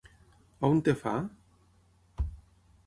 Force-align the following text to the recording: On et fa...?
On 0.69 0.71
et 0.93 0.97
fa...? 1.03 1.13